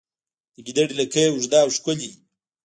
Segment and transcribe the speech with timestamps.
[0.53, 2.19] د ګیدړې لکۍ اوږده او ښکلې وي